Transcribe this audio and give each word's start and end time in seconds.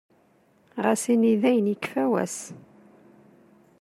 Ɣas 0.83 1.03
ini 1.13 1.31
dayen 1.41 1.71
yekfa 1.71 2.03
wass. 2.11 2.37